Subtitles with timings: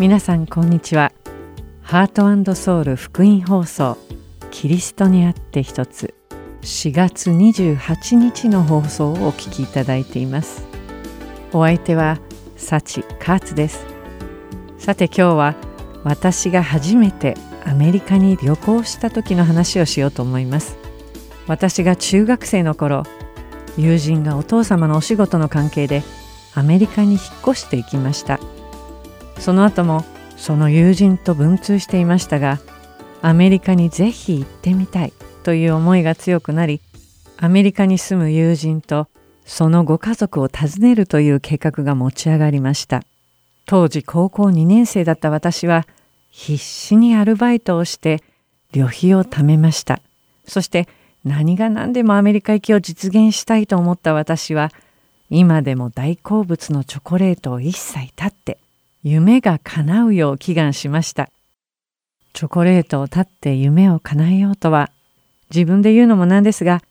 [0.00, 1.12] 皆さんこんにちは。
[1.82, 3.98] ハートソウル福音放送
[4.50, 6.14] キリストにあって一つ。
[6.62, 10.64] 4月28日の放送をお聞きいただいています。
[11.52, 12.18] お相手は
[12.56, 13.84] サチカーツです。
[14.78, 15.54] さて今日は
[16.02, 17.36] 私が初めて
[17.66, 20.78] アメリカに旅行した時の話をしようと思います。
[21.46, 23.02] 私が中学生の頃
[23.76, 26.02] 友人がお父様のお仕事の関係で
[26.54, 28.39] アメリカに引っ越していきました。
[29.40, 30.04] その後も
[30.36, 32.60] その友人と文通していましたが
[33.22, 35.12] アメリカにぜひ行ってみたい
[35.42, 36.80] という思いが強くなり
[37.38, 39.08] アメリカに住む友人と
[39.46, 43.02] そのご家族を訪ねるという計画が持ち上がりました。
[43.66, 45.86] 当時高校2年生だった私は
[46.28, 48.22] 必死にアルバイトをして
[48.72, 50.02] 旅費を貯めました。
[50.46, 50.86] そして
[51.24, 54.70] 何が何でもアメリカ行きを実現したいと思った私は
[55.30, 58.58] 今でも大好物のチョコレートを一切立って
[59.02, 61.30] 夢が叶うよう祈願しました。
[62.32, 64.90] チョコレートを立って夢を叶えようとは
[65.52, 66.82] 自分で言うのもなんですが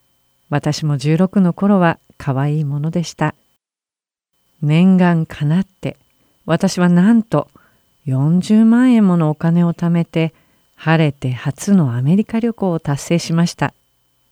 [0.49, 3.35] 私も16の頃は可愛いものでした。
[4.61, 5.97] 念願叶って
[6.45, 7.47] 私はなんと
[8.07, 10.33] 40万円ものお金を貯めて
[10.75, 13.73] 晴れて初のアメリカ旅行を達成しました。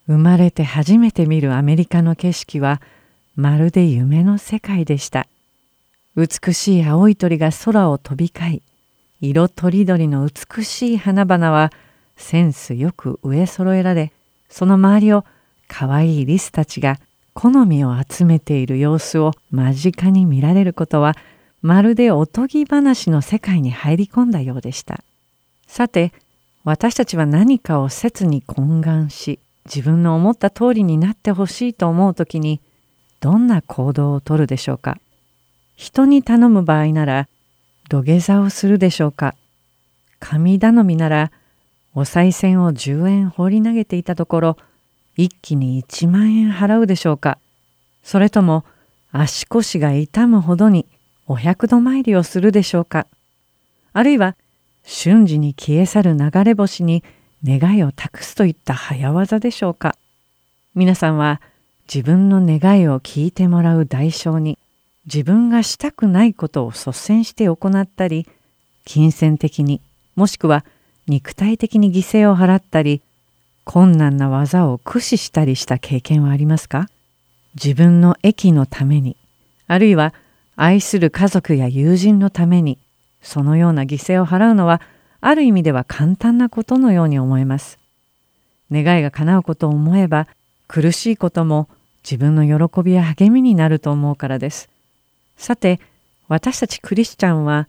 [0.08, 2.81] 生まれて初めて見るアメリカの景色は
[3.36, 5.28] まるで夢の世界でした。
[6.17, 8.61] 美しい青い鳥が空を飛び交い
[9.21, 11.71] 色とりどりの美しい花々は
[12.15, 14.11] センスよく植え揃えられ
[14.49, 15.25] その周りを
[15.67, 16.99] かわいいリスたちが
[17.35, 21.15] 好みを集めている様子を間近に見られることは
[21.61, 25.03] まるでおとぎ話の世界に入り込んだようでした。
[25.67, 26.13] さて
[26.63, 32.59] 私たちは何かを切に懇願し自分の思った通りになってほしいと思う時に
[33.19, 34.97] どんな行動をとるでしょうか？
[35.77, 37.27] 人に頼む場合なら
[37.88, 39.35] 土下座をするでしょうか。
[40.19, 41.31] 神頼みなら
[41.93, 44.57] お賽銭を10円放り投げていたところ
[45.15, 47.38] 一気に1万円払うでしょうか。
[48.01, 48.65] それとも
[49.11, 50.88] 足腰が痛むほどに
[51.27, 53.05] お百度参りをするでしょうか。
[53.94, 54.35] あるいは
[54.83, 57.03] 瞬時に消え去る流れ星に
[57.45, 59.95] 願いを託すといった早業でしょうか。
[60.73, 61.39] 皆さんは
[61.88, 64.57] 自分の願いを聞いてもらう代償に
[65.07, 68.28] 自分がしたくないことを率先して行ったり
[68.85, 69.81] 金銭的に
[70.16, 70.66] もしくは
[71.07, 73.01] 肉体的に犠牲を払ったり
[73.63, 76.90] 困難な技を駆使したりした経験はありますか？
[77.56, 79.16] 自分の益のために
[79.68, 80.13] あるいは
[80.56, 82.78] 愛する家族や友人のために
[83.22, 84.81] そのような犠牲を払うのは
[85.22, 87.79] ある意味では簡単なことのように思えます。
[88.72, 90.28] 願いが叶うことを思えば
[90.68, 91.69] 苦しいことも
[92.03, 94.69] 自分の喜びや励みになると思うからです。
[95.38, 95.80] さて
[96.28, 97.68] 私たちクリスチャンは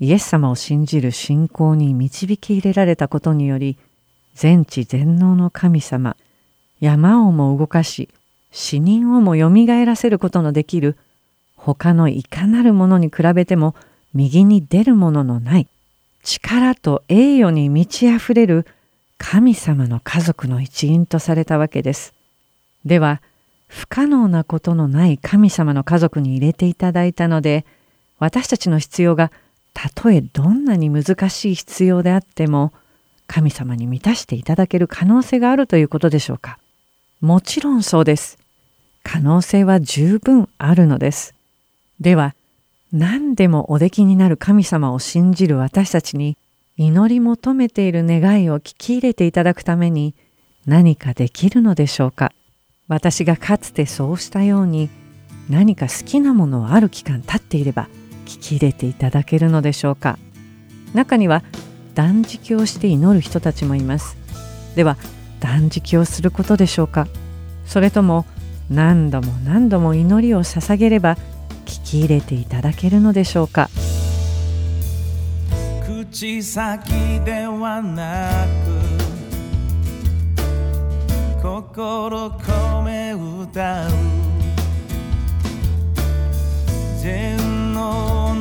[0.00, 3.78] イエス様を信じる信仰に導き入れられたことにより
[4.34, 6.16] 全知全能の神様
[6.80, 8.08] 山をも動かし
[8.50, 10.96] 死人をもよみがえらせることのできる
[11.54, 13.76] 他のいかなるものに比べても
[14.14, 15.68] 右に出るもののない
[16.24, 18.66] 力と栄誉に満ち溢れる
[19.18, 22.12] 神様の家族の一員とされたわけです。
[22.84, 23.22] では
[23.72, 27.64] 不可能なことのない神様の家族に入れていただいたので
[28.18, 29.32] 私たちの必要が
[29.72, 32.74] たとえどんなに難しい必要であっても
[33.26, 36.58] 神様に満たしていただける可能性があるということでしょうか
[37.22, 38.38] もちろんそうです。
[39.02, 41.34] 可能性は十分あるのです。
[41.98, 42.34] では
[42.92, 46.36] 何でもおできになる神様を信じる私たちに
[46.76, 50.14] 祈り求めている願いを聞き入れていただくために
[50.66, 52.32] 何かできるのでしょうか
[52.88, 54.90] 私がかつてそうしたように
[55.48, 57.88] 何か好きなものをある期間経っていれば
[58.26, 60.18] 聞き入れていただけるのでしょうか。
[60.94, 61.42] 中には
[61.94, 64.16] 断食をして祈る人たちもいます。
[64.74, 64.96] では
[65.40, 67.06] 断食をすることでしょうか。
[67.66, 68.26] それとも
[68.70, 71.16] 何度も何度も祈りを捧げれば
[71.66, 73.68] 聞き入れていただけるのでしょうか。
[75.84, 76.90] 口先
[77.24, 78.46] ではな
[78.88, 78.91] く
[81.42, 83.90] 心込め歌う。
[87.00, 88.32] 全能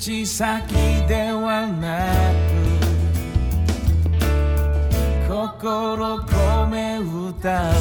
[0.00, 0.72] 口先
[1.06, 2.08] ではな
[5.28, 7.74] く心込め歌う。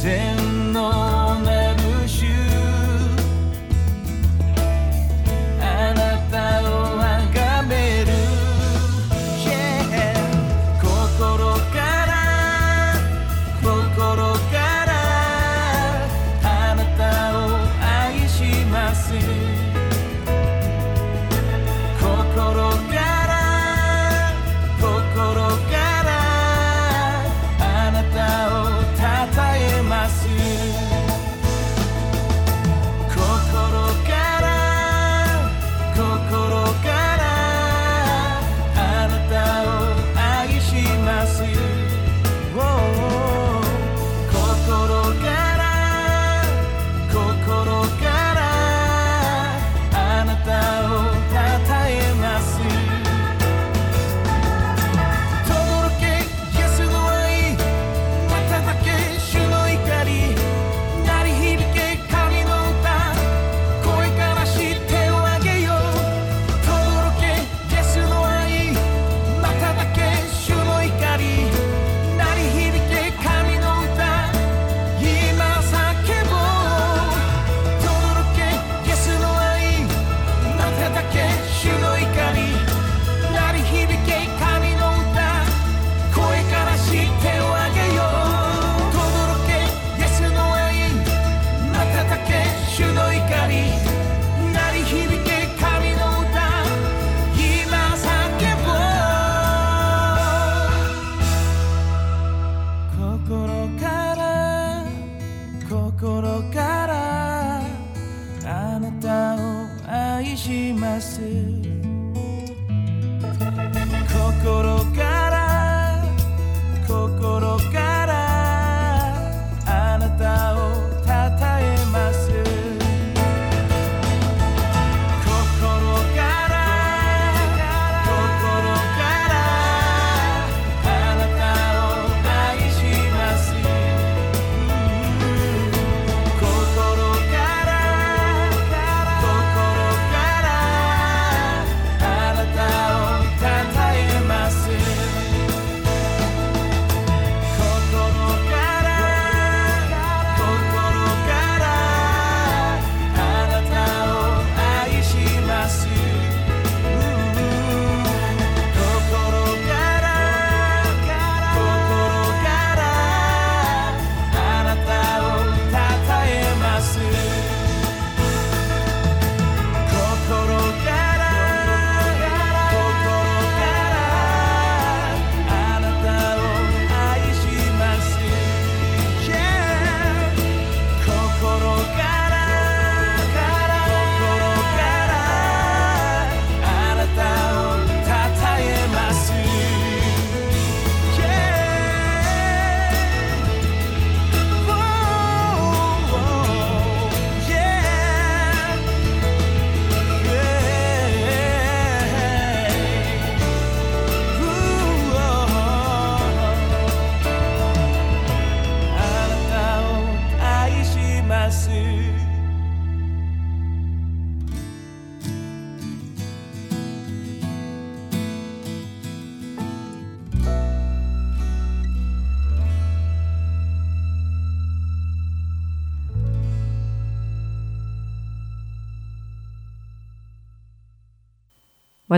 [0.00, 1.07] 全能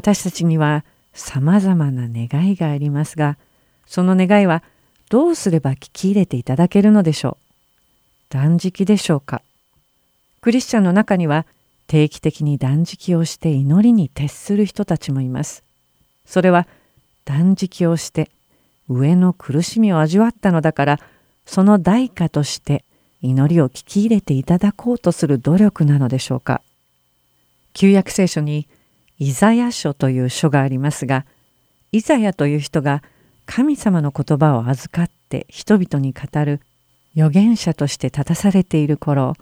[0.01, 3.37] 私たちにはさまざまな願いがありますが
[3.85, 4.63] その願いは
[5.11, 7.37] どうすれば聞き入れていただけるのでしょ
[8.31, 8.33] う？
[8.33, 9.43] 断食でしょうか？
[10.41, 11.45] クリスチャンの中には
[11.87, 15.63] 定期的に断食をして祈りに徹する人たちもいます。
[16.25, 16.67] それは
[17.27, 18.31] 断食をして
[18.89, 21.01] 上の苦しみを味わったのだから
[21.45, 22.85] その代価として
[23.21, 26.63] 祈りを聞き入れていただこうとする努力なのでしょうか？
[27.75, 28.67] 旧約聖書に
[29.21, 31.27] イザヤ書という書がありますが
[31.93, 33.03] イザヤという人が
[33.45, 36.61] 神様の言葉を預かって人々に語る
[37.15, 39.35] 預言者として立たされている頃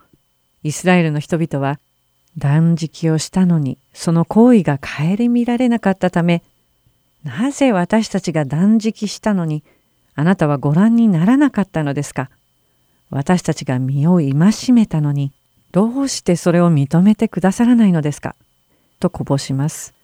[0.65, 1.79] イスラエルの人々は
[2.37, 6.43] 断食をしたのにその行為が顧みられなかったため
[7.23, 9.63] なぜ私たちが断食したのに
[10.17, 12.31] あなたはご覧にならなかったのですか？
[13.11, 15.33] 私たちが身を戒めたのに
[15.71, 18.35] どうしてそれを認めてくださらないのですか？
[18.99, 19.95] とこぼします。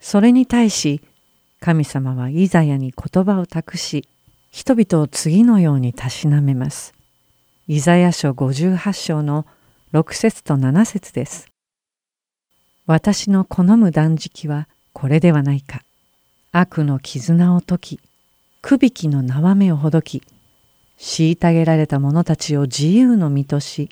[0.00, 1.02] それに対し
[1.60, 4.08] 神様はイザヤに言葉を託し
[4.50, 6.94] 人々を次のようにたしなめます。
[7.68, 9.46] イザヤ書58章の
[9.92, 11.48] 6節と7節です。
[12.86, 15.82] 私の好む断食はこれではないか。
[16.52, 18.00] 悪の絆を解き、
[18.62, 20.22] くびきの縄目をほどき、
[20.98, 23.90] 虐げられた者たちを自由の身とし、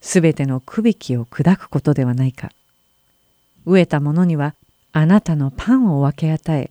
[0.00, 2.50] すべてのくびきを砕くことではないか。
[3.66, 4.54] 飢えた者には
[4.92, 6.70] あなたのパンを分け与え、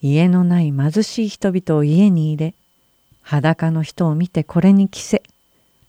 [0.00, 2.54] 家のない貧しい人々を家に入れ、
[3.22, 5.22] 裸の人を見てこれに着せ、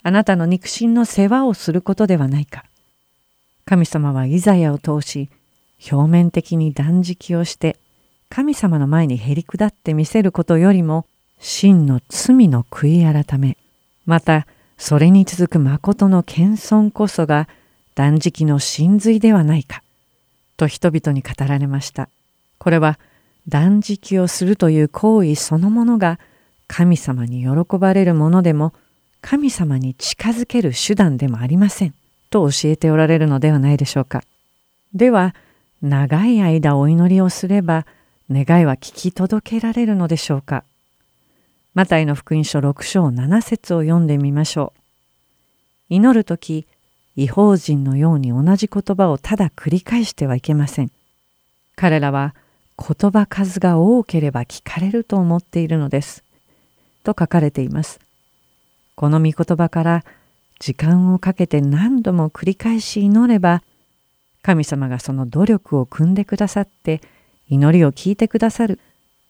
[0.04, 2.66] あなたの肉親の世話をすることではないか。
[3.66, 5.30] 神様はイザヤを通し、
[5.92, 7.78] 表面的に断食をして、
[8.30, 11.06] 神様の前にへり下って見せることよりも、
[11.40, 13.58] 真の罪の悔い改め、
[14.06, 17.48] またそれに続く誠の謙遜こそが
[17.96, 19.84] 断食の真髄ではないか、
[20.60, 22.10] と人々に語られました。
[22.58, 23.00] これは
[23.48, 26.20] 断食をするという行為そのものが
[26.68, 28.74] 神様に喜ばれるものでも
[29.22, 31.96] 神様に近づける手段でもありません
[32.30, 34.24] と教えておられるのではないでしょうか。
[34.94, 35.34] では
[35.82, 37.86] 長い間お祈りをすれば
[38.30, 40.64] 願いは聞き届けられるのでしょうか。
[41.74, 44.80] マタイの福音書6章7節を読んでみましょう。
[45.96, 46.68] 祈る時
[47.20, 50.92] 違法人のように同じ言葉をただ繰り返してはいけません。
[51.76, 52.34] 彼らは
[52.78, 56.24] 言葉数が多ければ聞かれると思っているのです。
[57.04, 58.00] と書かれています。
[58.96, 60.06] この御言葉から
[60.62, 63.64] 時間をかけて何度も繰り返し祈れば
[64.42, 67.02] 神様がその努力を組んでくださって
[67.50, 68.80] 祈りを聞いてくださる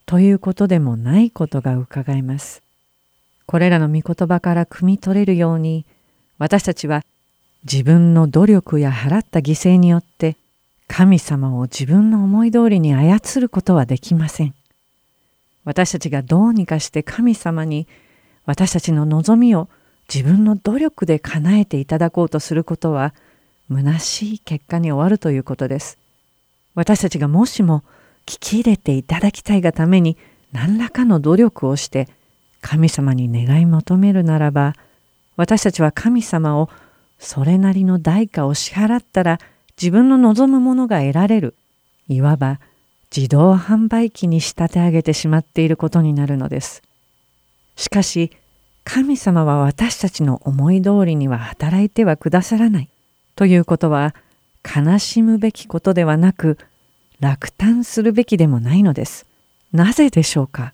[0.05, 2.61] ということでもないことが伺えます。
[3.47, 5.87] これらの御言葉から汲み取れるように
[6.37, 7.01] 私たちは
[7.63, 10.37] 自分の努力や払った犠牲によって
[10.87, 14.53] 神様を自分の思い通りに操ることはできません。
[15.65, 17.87] 私たちがどうにかして神様に
[18.45, 19.69] 私たちの望みを
[20.13, 23.13] 自分の努力で叶えていただこうとすることは
[23.71, 25.99] 虚しい結果に終わるということです。
[26.73, 27.83] 私たちがもしも
[28.25, 30.17] 聞き入れていただきたいがために
[30.51, 32.07] 何らかの努力をして
[32.61, 34.75] 神様に願い求めるならば
[35.35, 36.69] 私たちは神様を
[37.19, 39.39] それなりの代価を支払ったら
[39.79, 41.55] 自分の望むものが得られる
[42.07, 42.59] いわば
[43.15, 46.81] 自動販売機に仕立て上げてしまっていることになるのです。
[47.75, 48.31] しかし
[48.83, 52.89] 神様は私たちの思い通りには働いてはくださらない
[53.35, 54.15] ということは
[54.63, 56.57] 悲しむべきことではなく
[57.19, 59.25] 落胆するべきでもないのです。
[59.71, 60.73] なぜでしょうか？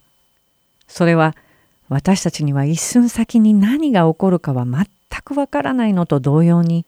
[0.88, 1.36] それは
[1.90, 4.88] 私たちには一寸先に何が起こるかは全
[5.22, 6.86] くわからないのと同様に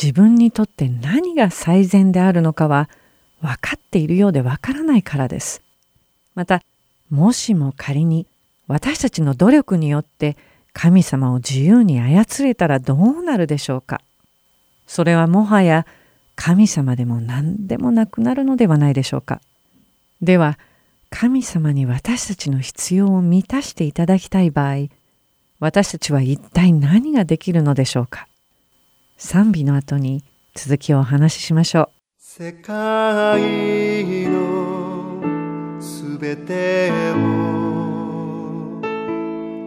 [0.00, 2.88] 自分にとって何が最善であるのかは
[3.40, 5.62] 分かっているようでわからないからです。
[6.34, 6.62] また、
[7.10, 8.26] もしも仮に
[8.68, 10.36] 私たちの努力によって
[10.72, 14.00] 神様を自由に操れたらどうなるでしょうか。
[14.86, 15.86] それはもはや
[16.34, 19.40] 神様でも何でもなくなるのではないでしょうか。
[20.22, 20.58] では、
[21.10, 24.88] 神様に私たちの必要を満たしていただきたい場合、
[25.62, 28.26] 私たちは一体何ができるのでしょうか？
[29.16, 30.24] 賛美の後に
[30.56, 31.90] 続きをお話ししましょう。
[32.18, 38.82] 世界のすべてを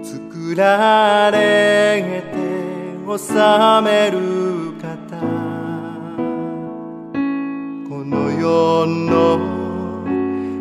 [0.04, 2.36] 作られて
[3.08, 3.34] 治
[3.86, 5.16] める方
[7.88, 9.40] この世の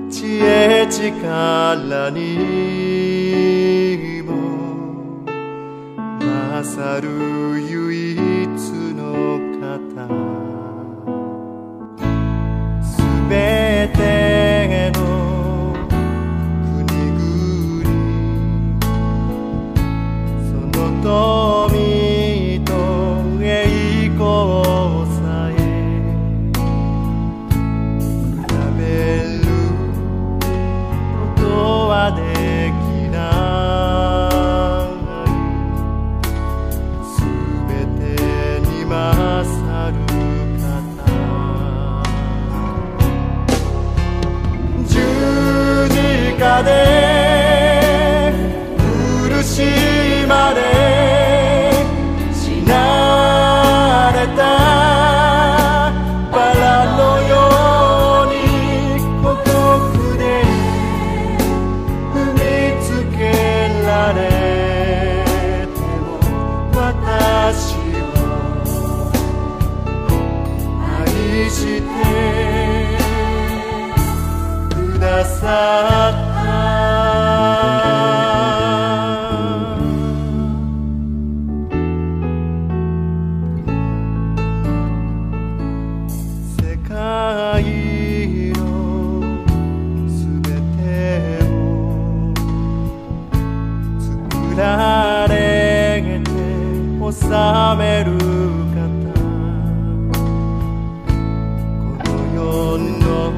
[0.08, 2.83] 知恵力に
[6.64, 7.08] ださる
[7.60, 8.18] 唯一
[8.96, 10.08] の方。
[12.82, 13.63] すべて
[94.54, 96.30] 作られて
[97.00, 97.18] 治
[97.76, 98.12] める
[98.70, 98.78] 方。
[101.98, 103.32] この世の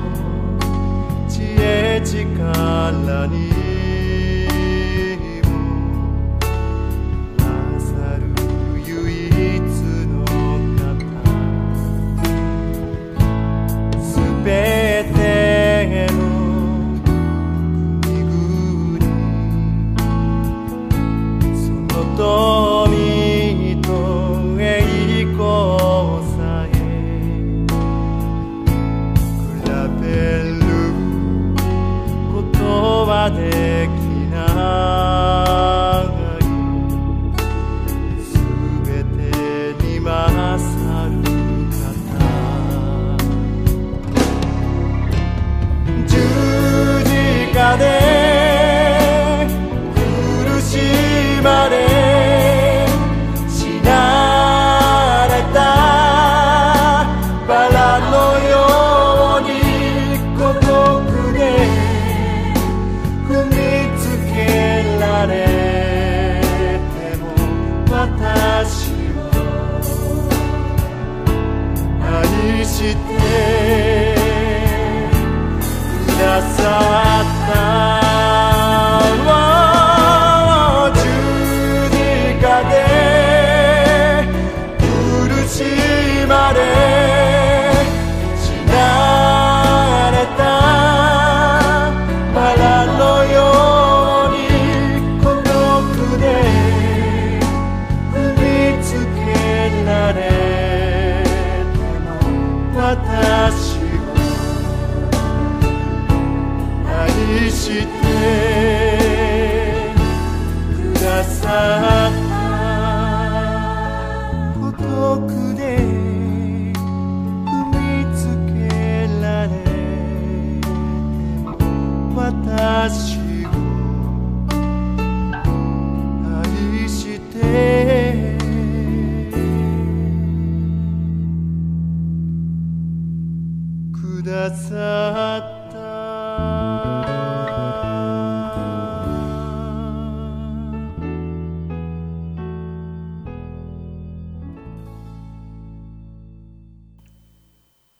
[1.26, 3.45] 知恵力に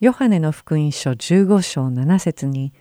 [0.07, 2.73] ヨハネの福音書15章7節に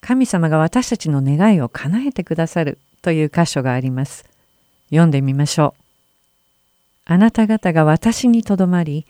[0.00, 4.24] 神様が私たちの願いを叶えてくださるという箇所があります。
[4.90, 5.82] 読んでみましょう。
[7.04, 9.06] あなた方が私にとどまり、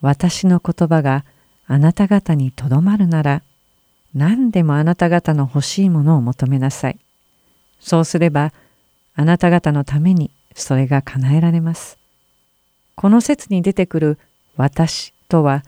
[0.00, 1.26] 私の言葉が
[1.66, 3.42] あなた方にとどまるなら、
[4.14, 6.98] 何でもあなた方の欲しいものを求めなさい。
[7.78, 8.54] そうすれば、
[9.14, 11.98] あなた方のためにそれが叶えられます。
[12.94, 14.18] この説に出てくる
[14.56, 15.62] 私とは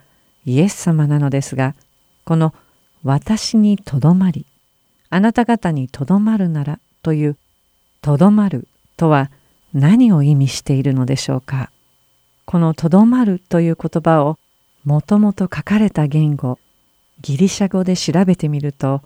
[0.49, 1.75] イエス様なのですが、
[2.25, 2.55] この
[3.05, 4.47] 私にとどまり、
[5.11, 7.37] あなた方にとどまるならという
[8.01, 9.31] とどまるとは
[9.75, 11.71] 何を意味しているのでしょうか。
[12.47, 14.39] このとどまるという言葉を
[14.85, 16.59] もともと書かれた言語、
[17.21, 19.03] ギリシャ語で調べてみると、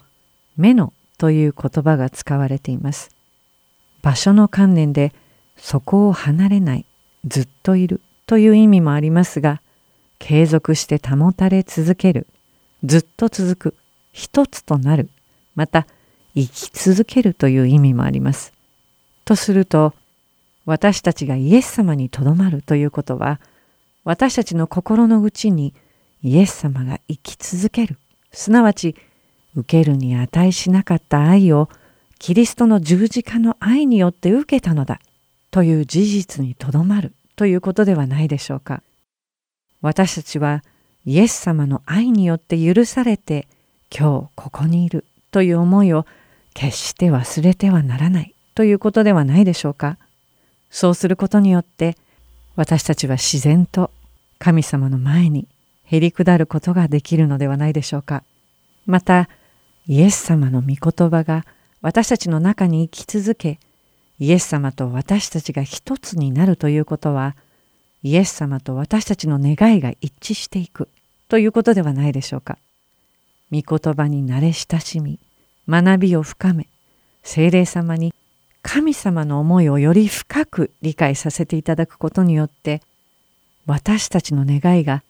[0.57, 3.11] 目のという言葉が使われています。
[4.03, 5.13] 場所の観念で
[5.57, 6.85] そこを離れない、
[7.25, 9.62] ずっといるという意味もありますが、
[10.23, 12.29] 継続して保たれ続ける、
[12.85, 13.75] ずっと続く、
[14.13, 15.11] 一つとなる、
[15.57, 15.85] また
[16.37, 18.53] 生き続けるという意味もあります。
[19.25, 19.95] とすると、
[20.65, 23.41] 私たちがイエス様にとどまるということは、
[24.05, 25.75] 私たちの心の内に
[26.23, 27.99] イエス様が生き続ける、
[28.31, 28.95] すなわち
[29.57, 31.69] 受けるに値しなかった愛を
[32.21, 35.01] キリストの十字架の愛によって受けたのだ。
[35.51, 37.13] という事実にとどまる。
[37.35, 38.85] ということではないでしょうか。
[39.83, 40.65] 私たちは
[41.05, 43.49] イエス様の愛によって許されて
[43.95, 46.07] 今日ここにいるという思いを
[46.55, 49.99] 決して忘れてはならないということではないでしょうか。
[50.71, 51.97] そうすることによって
[52.57, 53.91] 私たちは自然と
[54.39, 55.49] 神様の前に
[55.85, 58.23] へり下ることができるのではないでしょうか。
[58.87, 59.29] また
[59.87, 61.45] イエス様の御言葉が
[61.81, 63.59] 私たちの中に生き続け
[64.19, 67.35] イエス様と私たちが一つになるということは
[68.03, 70.89] イエス様と私たちの願いが一致していく
[71.29, 72.59] ということではないでしょうか。
[73.53, 75.19] 御言葉に慣れ親しみ
[75.69, 76.67] 学びを深め
[77.23, 78.15] 精霊様に
[78.63, 82.81] 神様の思いをより深く理解させていただくことによって
[83.67, 85.03] 私たちの願いが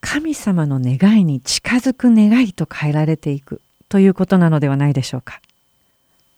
[0.00, 5.40] 神様の願いに近づく願いと変えられていくということなのではないでしょうか。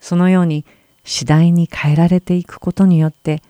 [0.01, 0.65] そのように
[1.05, 3.43] 次第に変えられていくことによって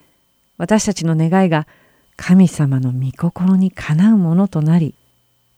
[0.57, 1.67] 私たちの願いが
[2.15, 4.95] 神様の御心にかなうものとなり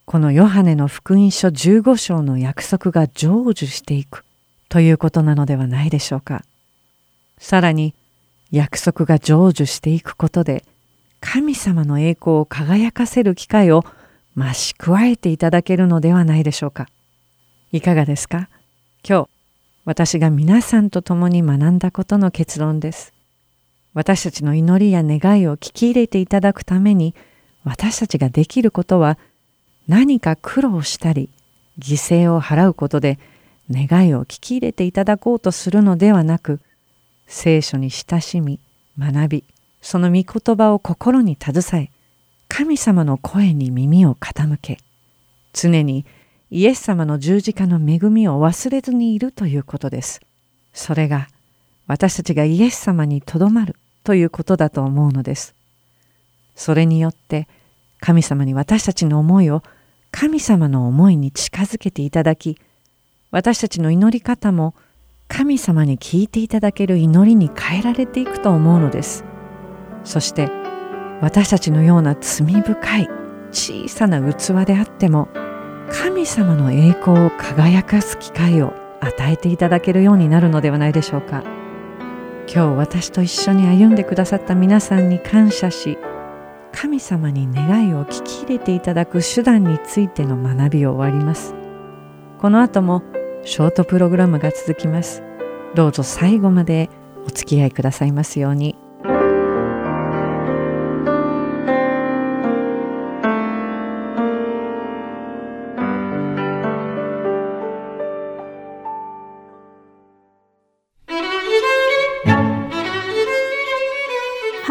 [0.05, 4.23] このヨハネの福音書15章の約束が成就していく
[4.69, 6.43] ということなのではないでしょうか。
[7.37, 7.93] さらに
[8.51, 10.63] 約束が成就していくことで
[11.19, 13.83] 神様の栄光を輝かせる機会を
[14.37, 16.87] 増し加えていただけるのではないでしょうか。
[17.71, 18.47] いかがですか？
[19.07, 19.29] 今日
[19.85, 23.14] 私が皆さんと共に学んだことの結論です。
[23.95, 27.15] 私たちの祈りや願いを聞き入れていただくために
[27.63, 29.17] 私たちができることは
[29.87, 31.29] 何か苦労したり
[31.79, 33.17] 犠牲を払うことで
[33.71, 36.59] 願いを聞き入れていただこうとするのではなく
[37.25, 38.59] 聖書に親しみ
[38.99, 39.43] 学び
[39.81, 41.91] その御言葉を心に携え
[42.49, 44.77] 神様の声に耳を傾け
[45.53, 46.05] 常に
[46.51, 50.21] イエス様の十字架の恵みを忘れずにいるということです。
[50.73, 51.27] それが
[51.87, 55.55] 私たちがイエス様にとどまるということだと思うのです。
[56.55, 57.49] それによって
[57.99, 59.63] 神様に私たちの思いを
[60.11, 62.57] 神様の思いに近づけていただき
[63.31, 64.73] 私たちの祈り方も
[65.27, 69.25] 神様に聞いていただける祈りに変えられていくと思うのです。
[70.03, 70.49] そして
[71.19, 73.09] 私たちのような罪深い
[73.51, 75.27] 小さな器であっても
[75.89, 81.43] 神様の栄光を輝かす機会を与えていただけるようになるのではないでしょうか
[82.47, 85.97] 今日私と一緒に歩んでくださった皆さんに感謝し
[86.71, 91.55] 神様に願いを聞き入れていただく手段についての学びを終わります。
[92.39, 93.01] この後も
[93.43, 95.23] ショートプログラムが続きます。
[95.73, 96.89] どうぞ最後まで
[97.25, 98.75] お付き合いくださいますように。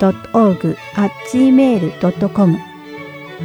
[0.00, 2.56] heart.org.gmail.com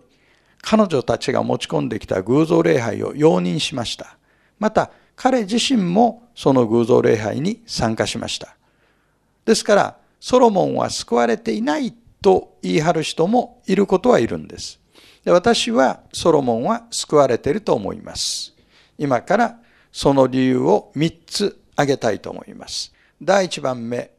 [0.62, 4.17] 彼女たちが持ち込んできた偶像礼拝を容認しました。
[4.60, 8.55] また、彼自身もその偶像礼拝に参加しました。
[9.45, 14.80] ですから、ソロモンは救われていないと言い張る人もいることはいるんです。
[15.25, 18.54] で私はソロモンは救われていると思います。
[18.97, 19.60] 今から
[19.91, 22.93] その理由を3つ挙げたいと思います。
[23.21, 24.12] 第1番目、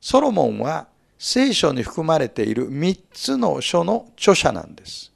[0.00, 5.12] ソロモンは聖書に含まれている3つの書の著者なんです。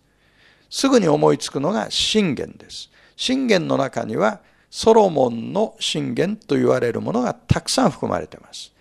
[0.70, 2.90] すぐに思いつくのが信玄です。
[3.16, 8.72] 信玄の中にはソロモンの信玄と言われるものがたくさん含まれています。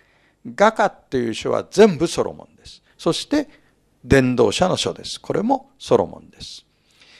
[0.46, 2.82] 画家っていう書は全部ソロモンです。
[2.96, 3.48] そして
[4.04, 5.20] 伝道者の書です。
[5.20, 6.64] これもソロモンです。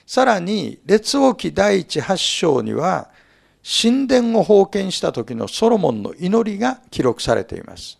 [0.06, 3.10] さらに、列王記第一八章には、
[3.62, 7.98] 神殿を封建した時のソロモンの祈りが記録されています。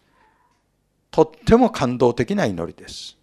[1.11, 3.16] とっても感動的な祈りです。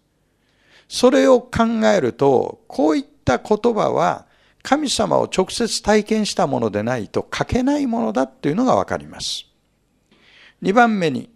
[0.88, 4.26] それを考えると、こういった言葉は
[4.62, 9.46] 神様を直接体験したものでないと書けないものだっていうのがわかります。
[10.62, 11.30] 2番目に、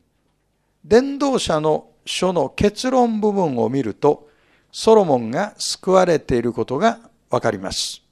[0.84, 4.28] 伝道者の書の結論部分を見ると、
[4.72, 6.98] ソロモンが救われていることが
[7.30, 8.02] わかります。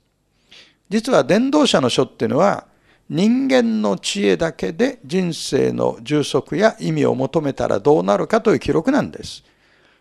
[0.89, 2.67] 実は伝道者の書っていうのは、
[3.09, 9.43] 人間の知恵だけで人生の充足や意味を求めたらどうなるかという記録なんです。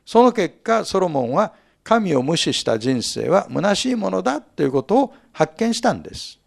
[0.05, 1.53] その結果、ソロモンは
[1.83, 6.39] 神を無視した人生は虚しいものだということを発見したんです。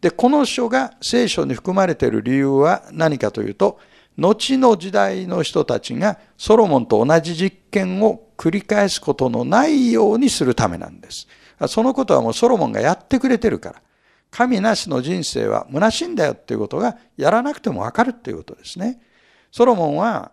[0.00, 3.78] で、この書が聖書に含まれている理由は何かというと、
[4.16, 11.26] 後の時代の人たちがソロモンと同じ実験を繰り返すことのないようにするためなんです。
[11.68, 13.82] そのことはもうソロモンがやってくれてるから。
[14.30, 19.00] 神なしの人生は虚しいんだよっていうことがやらなくてもわかるっていうことですね。
[19.50, 20.30] ソロモンは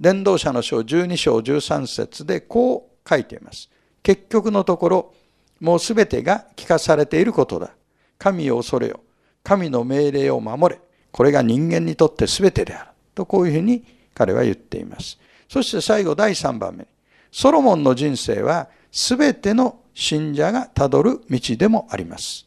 [0.00, 3.68] 伝道者の書12章13節でこう書いています。
[4.02, 5.14] 結局のところ、
[5.60, 7.74] もうすべてが聞かされていることだ。
[8.18, 9.00] 神を恐れよ。
[9.42, 10.80] 神の命令を守れ。
[11.12, 12.90] これが人間にとってすべてである。
[13.14, 15.18] とこういうふうに彼は言っています。
[15.48, 16.86] そして最後第3番目に、
[17.32, 22.46] ソロモンの人生はすべての信者がたどる道でもあります。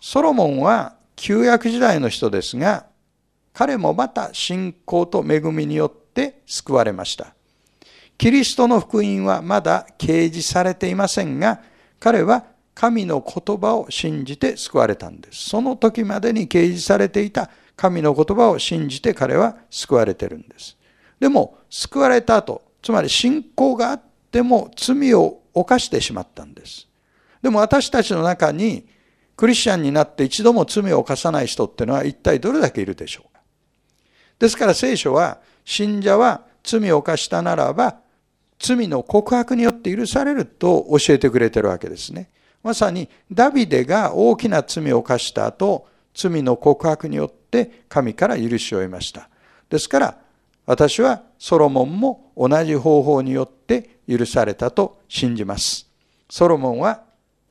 [0.00, 2.86] ソロモンは旧約時代の人ですが、
[3.52, 7.34] 彼もまた信仰と恵みによって救われました。
[8.18, 11.60] キリストの福音はまだ掲示されていませんが、
[11.98, 15.48] 彼は神の言葉を信じて救われたんです。
[15.50, 20.76] その時までに掲示されていた神の言葉を信じて彼は救われてるんです。
[21.20, 26.88] でも、救われた後、つまり信仰があっても罪を犯してしまったんです。
[27.42, 28.86] でも私たちの中に
[29.36, 33.40] クリスチャンになって一度も罪を犯さない人っていうのは一体どれだけいるでしょうか
[34.38, 37.98] ですから聖書は信者は罪を犯したならば
[38.58, 42.30] 罪の告白によって許されると教えてくれてるわけですね。
[42.62, 49.28] まさにダビデが大きな罪を犯した後、罪の告白によってって神から許しを得ました。
[49.70, 50.18] ですから
[50.66, 55.88] 私はソロモンも同じ方法によって許されたと信じます。
[56.28, 57.02] ソロモンは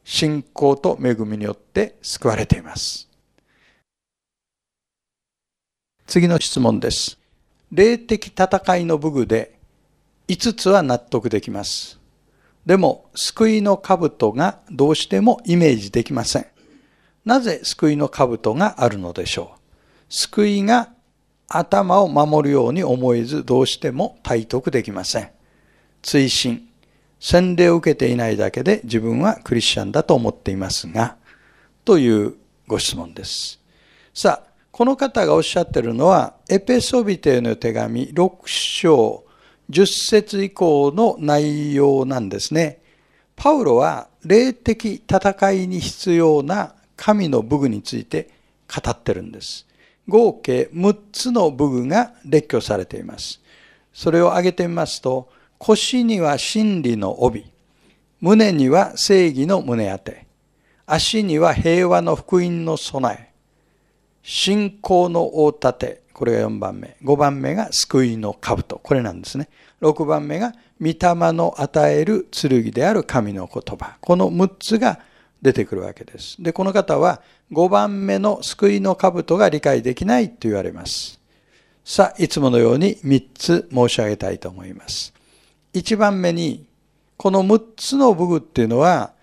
[0.03, 3.09] 信仰と恵みによって救われています。
[6.05, 7.17] 次の質問です。
[7.71, 9.57] 霊的戦いの武具で
[10.27, 11.99] 5つは納得できます。
[12.65, 16.45] でも、救いの兜がどうしてもイメージできません。
[17.23, 19.64] なぜ救いの兜があるのでしょう？
[20.09, 20.89] 救いが
[21.47, 25.29] 頭を守るように思えずどうしても体得できません。
[26.01, 26.67] 追伸。
[27.19, 31.17] 洗礼を受けていないだけで自分はクリスチャンだと思っていますが、
[31.83, 32.35] という
[32.67, 33.59] ご質問です。
[34.13, 39.23] さあ、この方がおっしゃってるのは、エペソビテへの手紙6章
[39.69, 42.81] 10節以降の内容なんですね。
[43.35, 48.29] パウロは霊的戦いに必要な神の武具について
[48.67, 49.65] 語ってるんです。
[50.07, 53.41] 合計6つの武具が列挙されています。
[53.93, 57.45] それを挙げてみますと、腰には真理の帯、
[58.21, 60.27] 胸には正義の胸当て、
[60.85, 63.33] 足には平和の福音の備え、
[64.21, 66.97] 信仰の大盾、これが4番目。
[67.03, 69.49] 5番目が救いの兜、これなんですね。
[69.81, 70.97] 6番目が御霊
[71.33, 73.97] の与える剣である神の言葉。
[74.01, 74.99] この6つが
[75.45, 76.41] 出てくるわけです。
[76.41, 81.19] で、この方は5番目の救いの兜が理解できないと言われます。
[81.83, 85.13] さあ、いつものように3つ申し上げたいと思います。
[85.75, 86.65] 1番目に、
[87.15, 89.13] この6つの武具っていうのは、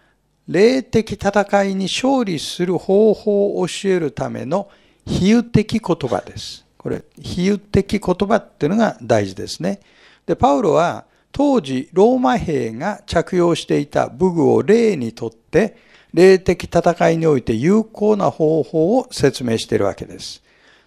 [0.46, 4.68] 霊的戦いに勝利する方法を教えるための
[5.04, 6.64] 比喩的言葉です。
[6.78, 9.80] これ、比喩的言葉っていうのが大事ですね。
[10.24, 20.42] で、パウロは当時ローマ兵が着用していた武具を例にとって、霊的戦いにおいて有効な方法を説明しているわけです。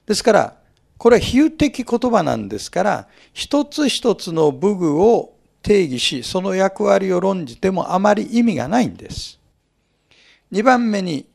[0.05, 0.57] ですから、
[0.97, 9.39] これは比喩的言葉なんですから、一つ一つの武具を定義し、その役割を論じてもあまり意味がないんです。
[10.51, 11.27] 2番目に、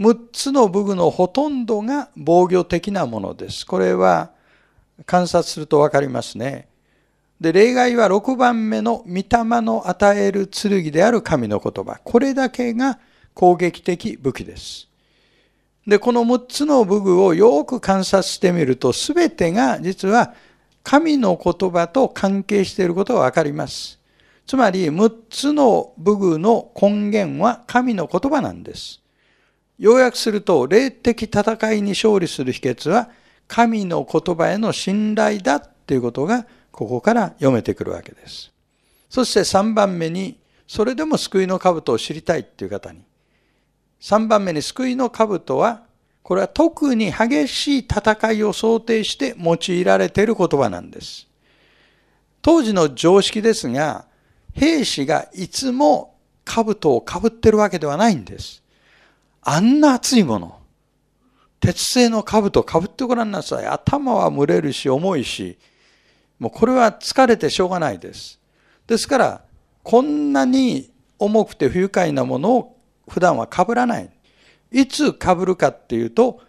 [0.00, 3.64] 6つの武具のほとんどが防御的なものです。
[3.64, 4.30] これは
[5.06, 6.66] 観察するとわかりますね。
[7.40, 9.26] で、例外は6番目の御霊
[9.60, 12.00] の与える剣である神の言葉。
[12.04, 12.98] これだけが
[13.34, 14.88] 攻撃的武器です。
[15.86, 20.34] で、この6つの武具をよく観察してみると、すべてが実は
[20.82, 23.98] 神の言葉と関係していることがわかります。
[24.46, 29.00] つまり6つの武具の根源は神の言葉なんです。
[29.78, 33.10] 要約すると、霊的戦いに勝利する秘訣は
[33.48, 38.50] 神の言葉への信頼だっていうことがここから読めてくるわけです。
[39.08, 43.00] そして3番目に、それでも救いの兜を知りたいっていう方に。
[44.00, 45.84] 3番目に救いの兜は、
[46.24, 51.28] これは特に激しい戦いを想定して用いられている言葉なんです。
[52.42, 54.06] 当時の常識ですが、
[54.52, 58.64] 兵士がいつも兜をかぶってるわけではないんです。
[59.42, 60.58] あんな熱いもの。
[61.60, 63.66] 鉄製の兜をかぶってごらんなさい。
[63.66, 65.56] 頭は蒸れるし重いし、
[66.38, 68.40] もうこれは疲れてしょうがないです。
[68.86, 69.44] ですから、
[69.82, 72.76] こんなに重くて不愉快なものを
[73.08, 74.10] 普段はかぶらない。
[74.70, 76.40] いつかぶるかっていうと、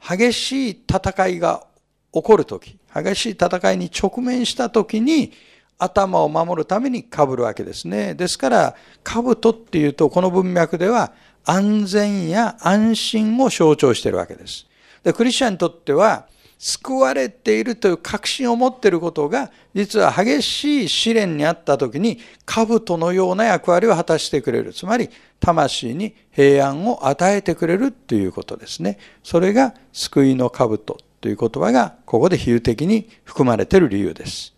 [0.00, 1.66] 激しい戦いが
[2.12, 5.32] 起こるとき、激しい戦いに直面したときに、
[5.78, 8.14] 頭を守るために被るわけですね。
[8.14, 11.12] ですから、兜っていうと、この文脈では
[11.44, 14.66] 安全や安心を象徴しているわけです。
[15.02, 16.26] で、クリスチャンにとっては、
[16.62, 24.74] 救われているという確信を持っていることが、実は激しい試練にあった時に、兜のような役割を果たしてくれる。
[24.74, 25.08] つまり、
[25.40, 28.98] 魂に平安を与えてくれるということですね。
[29.22, 34.52] それが救いの兜という言葉が、ここで比喩的に含まれている理由です。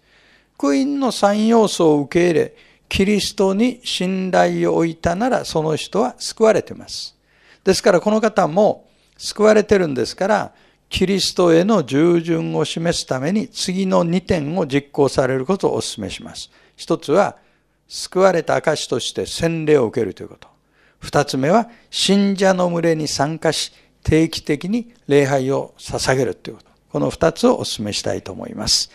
[0.57, 2.57] 福音の三要素を受け入れ、
[2.89, 7.17] キリストに信頼を置いたなら、その人は救われています。
[7.63, 10.53] ですから、この方も救われてるんですから、
[10.93, 16.51] キリストへの従順を示すために次の2点を実行されることをお勧めします。
[16.77, 17.39] 一つは、
[17.89, 20.49] 救われた証として洗礼を受けるということ。
[20.99, 23.73] 二つ目は、信者の群れに参加し、
[24.05, 26.71] 定期的に礼拝を捧げるということ。
[26.91, 28.91] この二つをお勧めしたいと思います。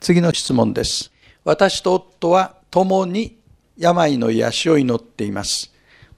[0.00, 1.12] 次の質問です。
[1.44, 3.36] 私と夫は共に
[3.76, 5.70] 病の癒しを祈っています。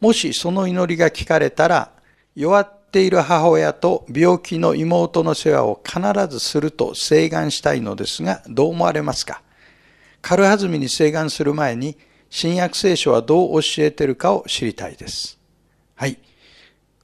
[0.02, 1.92] もしその祈りが聞かれたら、
[2.34, 9.42] 弱っている母親と病気の妹の世話を必ずすると請願したいのですが、どう思われますか？
[10.20, 11.96] 軽はずみに請願する前に、
[12.30, 15.38] 新約聖書はどう教えているかを知りたいです。
[15.94, 16.18] はい。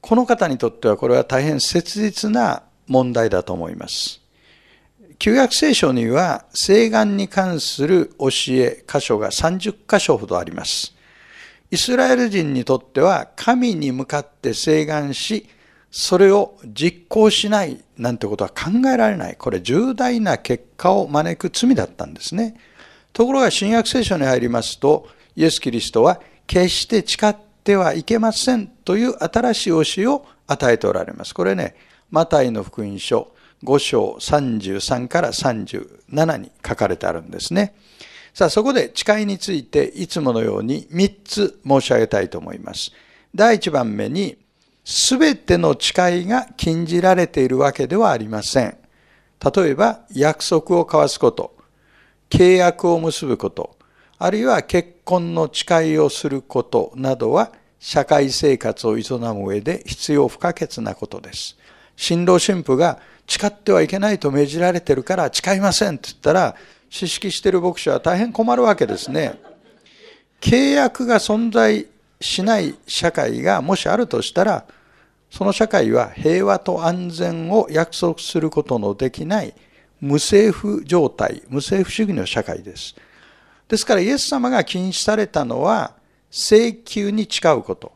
[0.01, 4.21] この方にとってはこれは大変切実な問題だと思います。
[5.21, 10.98] 旧約聖書には、請願に関する教え、箇所が30箇所ほどあります。
[11.71, 15.49] イスラエル人にとっては、神に向かって請願し、
[15.91, 19.37] それを実行しないなんてことは考えられない。
[19.37, 22.59] これ重大な結果を招く罪だったんですね。
[23.13, 31.35] ところが新約聖書に入りますと、イエス・キリストは決して誓ってはいけませんという新しい教えを与えておられます。
[31.35, 31.77] これね、
[32.11, 33.33] マタイの福音書
[33.65, 37.75] 5章33から37に書かれてあるんですね。
[38.35, 42.93] さあそこで誓いについていつものように3つ申し上げたいと思います。
[43.35, 44.37] 第1番目に、
[44.85, 48.79] すべての誓いが禁じられているわけではありません。
[49.55, 51.55] 例えば、約束を交わすこと、
[52.31, 53.77] 契約を結ぶこと、
[54.19, 61.57] あるいは結婚の誓いをすることなどは、社会生活を営む上で必要不可欠なことです。
[61.95, 66.57] 新郎新婦が誓ってはいけないと命じられてるから誓いませんって言ったら、
[66.91, 69.39] 知識している牧師は大変困るわけですね。
[70.41, 71.87] 契約が存在
[72.21, 74.65] しない社会がもしあるとしたら、
[75.31, 79.55] その社会は平和と安全を約束することのできない
[80.01, 82.95] 無政府状態、無政府主義の社会です。
[83.69, 85.95] ですからイエス様が禁止されたのは、
[86.31, 87.93] 請求に誓うこと、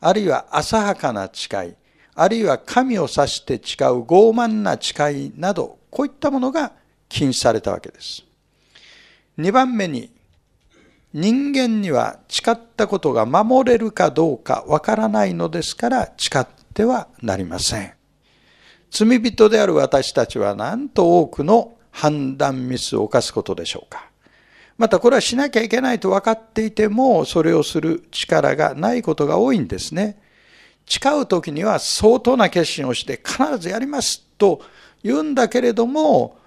[0.00, 1.74] あるいは浅はかな誓い、
[2.14, 6.72] あるいは神を指して誓う傲慢な誓いなど、こういったものが
[7.12, 8.24] 禁止されたわけです。
[9.38, 10.10] 2番目に、
[11.12, 17.92] 人間には誓ったことが守れるかどうかわからないのですから誓ってはなりません。
[18.90, 24.08] 罪人である私たちはなんと多くの判断ミスを犯すことでしょうか。
[24.78, 30.18] またこれはしなきゃいけないと分かっていてもそれをする力がないことが多いんですね。
[30.86, 34.62] 誓う時には相当な決心をして必ずやりますと
[35.02, 36.38] 言うんだけれども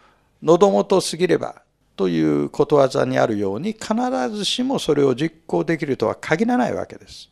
[0.46, 1.64] 喉元すぎれば
[1.96, 3.90] ということわざにあるように必
[4.30, 7.30] ずしもそれを実行できるとは限らないわけです。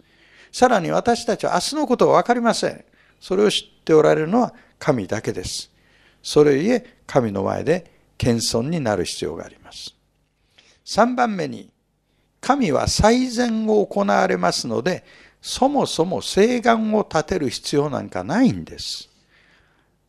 [0.52, 2.84] さらに私たちは明日のことが分かりません。
[3.22, 5.72] それを知っておられるのは神だけです。
[6.24, 9.96] それゆえ神の前で謙遜になる必要があります。
[10.86, 11.70] 3番目に
[12.42, 15.06] 神は最善を行われますので
[15.42, 19.08] そもそも請願を立てる必要なんかないんです。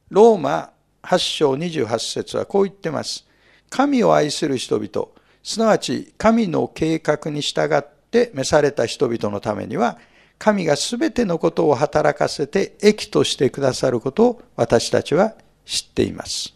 [0.08, 0.70] ローマ
[1.04, 3.26] 8章28節はこう言ってます。
[3.70, 5.08] 神を愛する人々
[5.42, 9.98] すなわち神の計画に従って召された人々のためには
[10.38, 15.34] 神が全てのことを働かせて益としてくださることを私たちは
[15.64, 16.54] 知っています。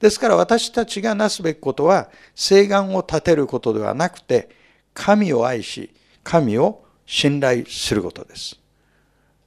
[0.00, 4.48] ですから私たちがなすべきことは、誓願を立てることではなくて、
[4.94, 5.90] 神を愛し、
[6.24, 8.58] 神を信頼することです。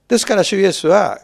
[0.07, 1.19] ですから主イエスは、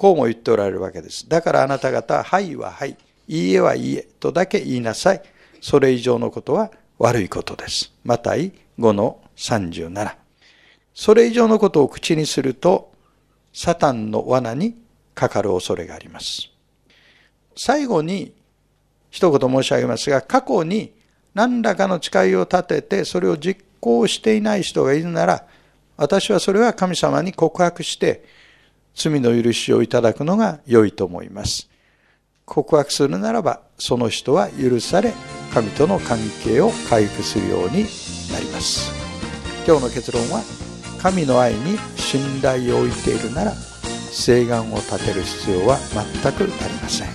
[0.00, 1.28] こうも言っておられるわけです。
[1.28, 2.96] だからあなた方、はいははい、
[3.28, 5.20] いいえはいいえとだけ言いなさい。
[5.60, 7.92] それ以上のことは悪いことです。
[8.02, 10.14] マタイ5の37。
[10.94, 12.94] それ以上のことを口にすると、
[13.52, 14.74] サタンの罠に
[15.14, 16.48] かかる恐れがあります。
[17.54, 18.32] 最後に
[19.10, 20.94] 一言申し上げますが、過去に
[21.34, 25.44] 何らかの誓いを立てて、それを実行していない人がいるなら、
[25.98, 28.39] 私はそれは神様に告白して、
[28.94, 31.68] 罪の許しをいただくのが良いと思います。
[32.44, 35.12] 告白するならば、その人は許され、
[35.54, 37.84] 神との関係を回復するように
[38.32, 38.92] なります。
[39.66, 40.42] 今日の結論は、
[41.00, 45.78] 神の愛に信頼を置いているなら、誓願を立てる必要は
[46.22, 47.08] 全くありません。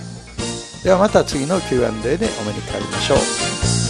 [0.82, 3.85] ではまた次の Q&A でお目にかかりましょう。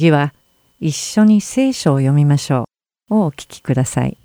[0.00, 0.32] 次は
[0.80, 2.64] 一緒に聖書を読みましょ
[3.10, 3.14] う。
[3.16, 4.16] をお聞きください。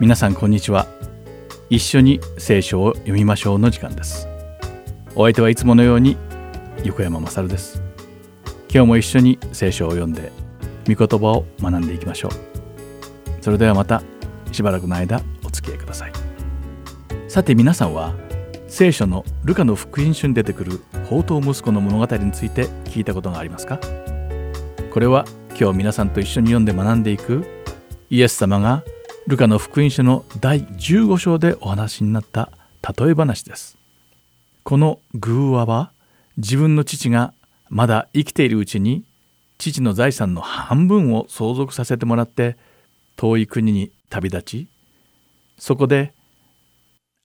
[0.00, 0.86] 皆さんこんにちは。
[1.68, 4.26] 一緒に聖書を読みましょうの時間です。
[5.14, 6.16] お相手はいつものように
[6.84, 7.82] 横山まさるです。
[8.72, 10.32] 今日も一緒に聖書を読んで
[10.86, 13.44] 御言葉を学んでいきましょう。
[13.44, 14.02] それではまた
[14.52, 16.27] しばらくの間お付き合いください。
[17.38, 18.16] さて皆さんは
[18.66, 23.78] 聖書のルカの福音書に出てくる宝刀息子の物語について聞いたことがありますか？
[24.92, 27.46] これは今日皆さんと一緒に読んで学んでいく
[28.10, 28.82] イエス様が
[29.28, 32.50] ルカの福音書の第15章でお話になった
[32.98, 33.78] 例え話です。
[34.64, 35.92] この偶話は
[36.38, 37.34] 自分の父が
[37.68, 39.04] まだ生きているうちに
[39.58, 42.56] 父の財産の半分を相続させてもらって
[43.14, 44.68] 遠い国に旅立ち
[45.56, 46.12] そこで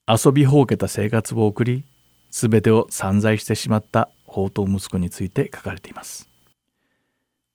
[0.05, 1.85] 遊びほうけた生活を送り
[2.29, 6.27] 全てを散財してしまった宝刀息子について書かれています。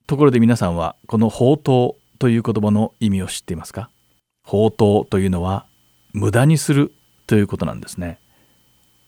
[0.07, 3.91] ところで皆さんはこの宝刀という言葉の意味を知っていますか？
[4.45, 5.67] 宝刀というのは
[6.15, 6.93] 無駄にする
[7.27, 8.19] ということなんですね。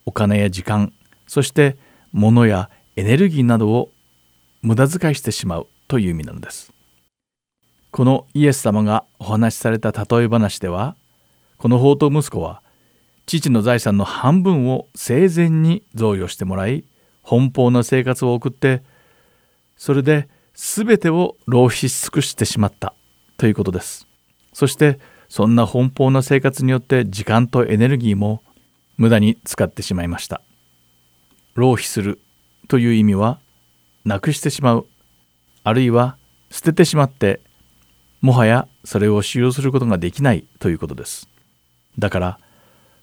[0.04, 0.92] お金や時間
[1.26, 1.78] そして
[2.12, 3.90] 物やエネルギーなどを
[4.60, 6.74] 無駄遣いしてしまうという意味なのです。
[7.90, 10.94] このイエス様がお話しされた例え話では
[11.56, 12.62] この宝刀息子は
[13.38, 16.84] 父の財産の半分を生前に贈与してもらい
[17.22, 18.82] 奔放な生活を送って
[19.76, 22.94] それで全てを浪費し尽くしてしまった
[23.36, 24.06] ということです。
[24.52, 28.42] そしてそんな奔放な生活によって時間とエネルギーも
[28.96, 30.42] 無駄に使ってしまいました
[31.54, 32.20] 浪費する
[32.68, 33.38] という意味は
[34.04, 34.86] なくしてしまう
[35.62, 36.16] あるいは
[36.50, 37.40] 捨ててしまって
[38.20, 41.28] もはやそれを使用することができないということです
[41.98, 42.38] だから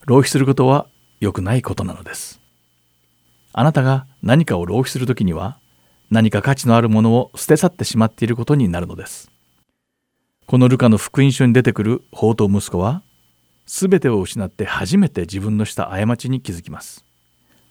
[0.07, 0.87] 浪費することは
[1.19, 2.39] 良くないことなのです。
[3.51, 5.59] あなたが何かを浪費するときには
[6.09, 9.29] 何か価値のあるものを捨て去ってしまっていることになるのです。
[10.45, 13.03] このルカの福音書に出てくる宝刀息子は
[13.65, 17.03] 全てを失って初めて自分のした過ちに気づきます。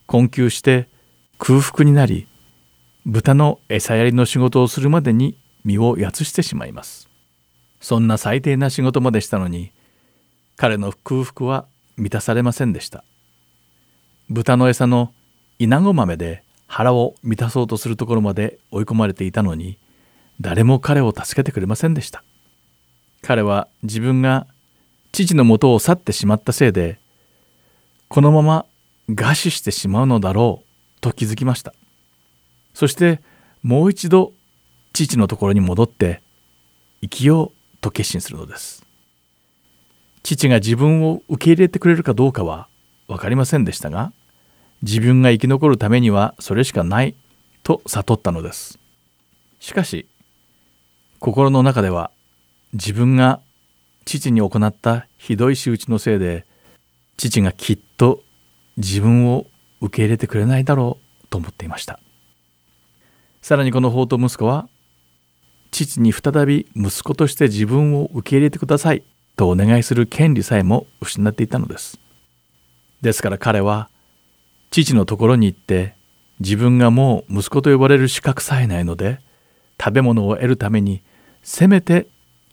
[0.04, 0.90] 困窮して
[1.38, 2.28] 空腹になり
[3.06, 7.08] 豚の餌やりの仕事をするまでに身をやつしてしまいます。
[7.80, 9.72] そんな最低な仕事までしたのに
[10.56, 11.64] 彼の空腹は
[11.96, 13.04] 満たされませんでした。
[14.28, 15.12] 豚の餌の
[15.58, 19.78] イナゴ豆で腹を満たそうとするところまで追い込まれていたのに
[20.40, 22.22] 誰も彼を助けてくれませんでした。
[23.22, 24.46] 彼は自分が
[25.12, 26.98] 父のもとを去ってしまったせいで
[28.08, 28.66] このまま
[29.08, 31.72] 餓死してしまうのだろうと気づきました。
[32.74, 33.20] そして
[33.62, 34.32] もう一度
[34.92, 36.20] 父のところに戻って
[37.00, 38.75] 生きようと決心するのです。
[40.26, 42.66] 父が自分を受け入れてくれるかどうかは
[43.06, 44.12] 分かりませんでしたが
[44.82, 47.14] 自分が生き残るためにはそれしかない
[47.62, 48.80] と悟ったのです。
[49.60, 50.08] しかし
[51.20, 52.10] 心の中では
[52.72, 53.40] 自分が
[54.04, 56.44] 父に行ったひどい仕打ちのせいで
[57.16, 58.20] 父がきっと
[58.78, 59.46] 自分を
[59.80, 62.00] 受け入れてくれないだろうと思っていました。
[63.42, 64.68] さらにこの宝刀息子は
[65.70, 69.04] 父に再び息子として自分を受け入れてください
[69.36, 72.00] とお願いする権利さえも失っていたのです。
[73.02, 73.88] ですから彼は
[74.70, 75.94] 父のところに行って
[76.40, 79.20] 自分がもう息子と呼ばれる資格さえないので
[79.80, 81.02] 食べ物を得るために
[81.42, 82.08] せめて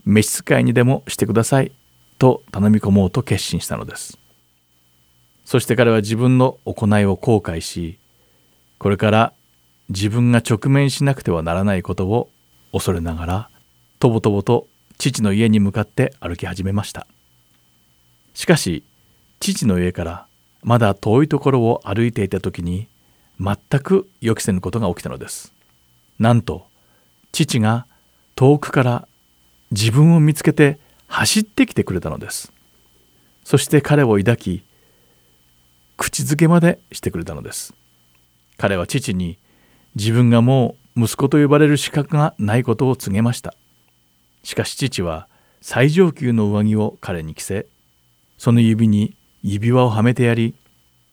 [0.05, 1.71] 召使いにでもしてください
[2.19, 4.17] と頼み込もうと決心したのです。
[5.45, 7.99] そして彼は自分の行いを後悔し
[8.77, 9.33] これから
[9.89, 12.29] 自分が直面しなくてはならないことを
[12.71, 13.49] 恐れながら
[13.99, 14.67] とぼとぼと
[15.03, 17.07] 父の家に向かって歩き始めました。
[18.33, 18.85] しかし
[19.41, 20.27] 父の家から
[20.61, 22.87] まだ遠いところを歩いていた時に
[23.37, 25.51] 全く予期せぬことが起きたのです。
[26.19, 26.67] なんと
[27.33, 27.85] 父が
[28.35, 29.07] 遠くから
[29.71, 32.53] 自分を見つけて走ってきてくれたのです。
[33.43, 34.63] そして彼を抱き
[35.97, 37.73] 口づけまでしてくれたのです。
[38.55, 39.37] 彼は父に
[39.95, 43.53] 自分がもう息子と呼ばれる資格がないことを告げました。
[44.43, 45.27] しかし父は
[45.61, 47.65] 最上級の上着を彼に着せ
[48.37, 50.55] その指に指輪をはめてやり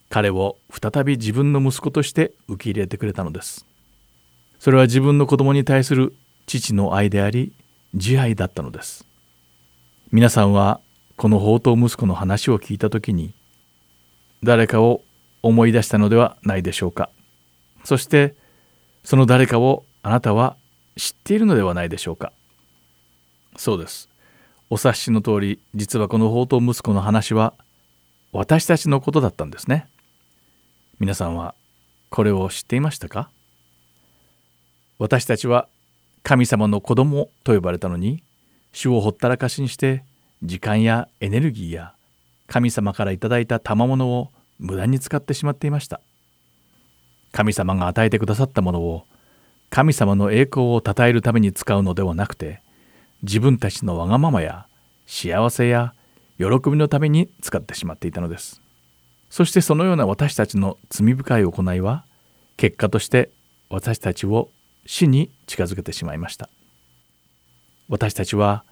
[0.09, 3.65] 彼を再び自分の息子として受け入れてくれたのです。
[4.59, 6.13] それは自分の子供に対する
[6.45, 7.53] 父の愛であり
[7.95, 9.05] 慈愛だったのです。
[10.11, 10.81] 皆さんは
[11.15, 13.33] この宝刀息子の話を聞いた時に
[14.43, 15.01] 誰かを
[15.41, 17.09] 思い出したのではないでしょうか。
[17.85, 18.35] そして
[19.05, 20.57] その誰かをあなたは
[20.97, 22.33] 知っているのではないでしょうか。
[23.57, 24.09] そうです。
[24.69, 27.53] お察しの通り実はこの宝刀息子の話は
[28.31, 29.87] 私たちのことだったんですね。
[30.99, 31.55] 皆さんは
[32.09, 33.29] これを知っていましたか？
[34.99, 35.67] 私たちは
[36.23, 38.23] 神様の子供と呼ばれたのに
[38.71, 40.03] 主をほったらかしにして
[40.43, 41.93] 時間やエネルギーや
[42.47, 44.29] 神様からいただいた賜物を
[44.59, 45.99] 無駄に使ってしまっていました。
[47.31, 49.05] 神様が与えてくださったものを
[49.69, 52.61] 神様の栄光を称えるために使うのではなくて
[53.23, 54.65] 自分たちのわがままや
[55.05, 55.93] 幸せや
[56.37, 58.61] 喜びのために使ってしまっていたのです。
[59.29, 62.03] そしてそのような私たちの罪深い行いは
[62.57, 63.29] 結果として
[63.69, 64.49] 私たちを
[64.85, 66.49] 死に近づけてしまいました。
[67.87, 68.63] 私たちは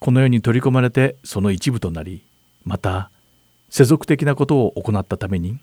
[0.00, 2.24] この世に取り込まれてその一部となり
[2.64, 3.10] また
[3.70, 5.58] 世俗的なことを行ったために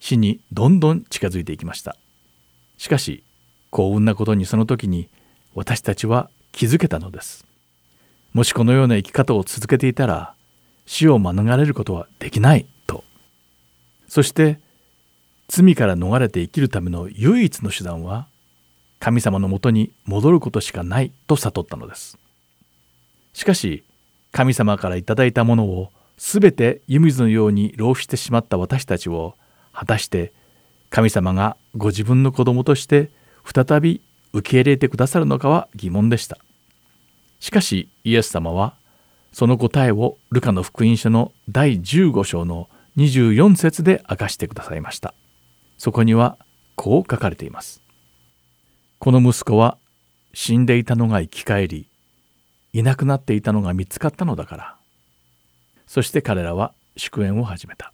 [0.00, 1.96] 死にどんどん近づいていきました。
[2.76, 3.22] しかし
[3.70, 5.08] 幸運なことにその時に
[5.54, 7.51] 私たちは気づけたのです。
[8.32, 10.34] もしこのような生き方を続けていたら
[10.86, 13.04] 死を免れることはできないと。
[14.08, 14.58] そして
[15.48, 18.26] 罪から逃れて生きるための唯一の手段は
[19.00, 22.18] 神様のもとに戻ることしかないと悟ったのです。
[23.34, 23.84] しかし
[24.30, 29.34] 神様からいただいたものを全て湯水のように浪費してしまった私たちを
[29.72, 30.32] 果たして
[30.88, 33.10] 神様がご自分の子供として
[33.44, 34.00] 再び
[34.32, 36.38] 受け入れてくださるのかは疑問でした。
[37.42, 38.76] しかしイエス様は
[39.32, 45.12] その答えをルカの福音書の第15章の24節で明かしてくださいました。
[45.76, 46.38] そこには
[46.76, 47.82] こう書かれています。
[49.00, 49.76] この息子は
[50.32, 51.88] 死んでいたのが生き返り
[52.72, 54.76] いなくなっていたのが見つかったのだから。
[55.88, 57.92] そして彼らは祝宴を始めた。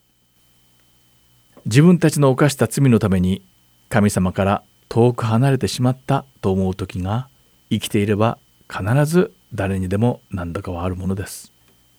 [1.64, 3.46] 自分たちの犯した罪のために
[3.88, 7.30] 神様から遠く離れてしまったと思う時が
[7.70, 8.36] 生きていれば
[8.68, 11.52] 必ず誰にでも何度かはあるものです。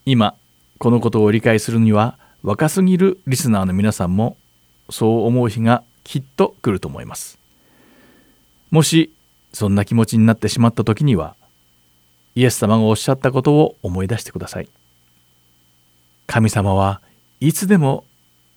[0.05, 0.35] 今
[0.77, 4.37] このことを理解するには若すぎるリスナーの皆さんも
[4.89, 7.37] そう思う日がきっと来ると思います。
[8.71, 9.13] もし
[9.51, 11.35] そんな気持ちになってしまった時には
[12.35, 14.69] イエス様がおっしゃったことを思い出してください。
[16.27, 17.01] 神様は
[17.39, 18.05] いつでも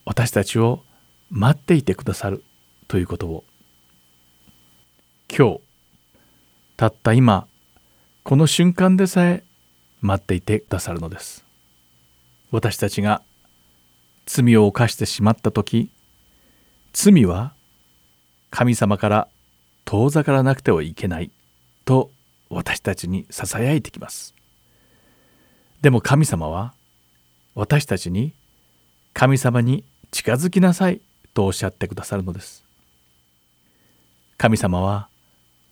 [0.05, 0.83] 私たちを
[1.31, 2.45] 待っていてくださる
[2.89, 3.45] ということを。
[5.35, 5.61] 今日
[6.77, 7.47] たった今
[8.25, 9.43] この瞬間でさえ
[10.01, 11.45] 待っていてくださるのです。
[12.53, 13.23] 私たちが
[14.27, 15.91] 罪を犯してしまった時
[16.93, 17.53] 罪は
[18.51, 19.29] 神様から
[19.85, 21.33] 遠ざからなくてはいけない
[21.85, 22.11] と
[22.49, 24.35] 私たちにささやいてきます。
[25.81, 26.75] でも神様は
[27.57, 28.35] 私たちに
[29.15, 31.01] 神様に近づきなさい
[31.35, 32.65] とおっしゃってくださるのです。
[34.39, 35.09] 神様は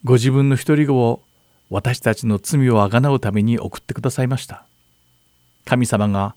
[0.03, 1.22] ご自分の一人子を
[1.70, 4.66] 私たちの罪をあがなうために送ってくださいました。
[5.64, 6.34] 神様が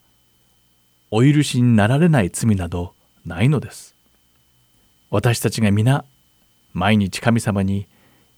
[1.09, 2.93] お許しになられない罪など
[3.25, 3.95] ないのです。
[5.09, 6.05] 私たちが皆
[6.71, 7.87] 毎日神様に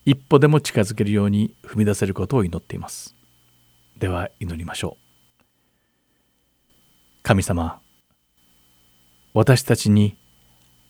[0.06, 3.14] 一歩でも近づけるように踏み出せることを祈っています。
[3.98, 5.44] では祈りましょう。
[7.24, 7.80] 神様
[9.34, 10.16] 私たちに